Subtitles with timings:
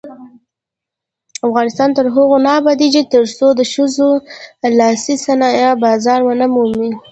[1.47, 4.07] افغانستان تر هغو نه ابادیږي، ترڅو د ښځو
[4.79, 6.89] لاسي صنایع بازار ونه مومي.